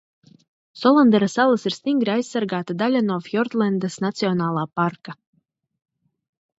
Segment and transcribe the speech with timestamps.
[0.83, 5.19] Solandera salas ir stingri aizsargāta daļa no Fjordlendas nacionālā parka.